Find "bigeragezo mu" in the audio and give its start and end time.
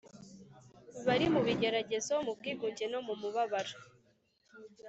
1.47-2.31